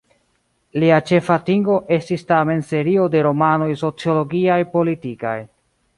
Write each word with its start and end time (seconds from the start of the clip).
Lia 0.83 0.95
ĉefa 1.09 1.35
atingo 1.41 1.75
estis 1.99 2.25
tamen 2.31 2.65
serio 2.71 3.07
de 3.17 3.23
romanoj 3.29 3.69
sociologiaj-politikaj. 3.83 5.41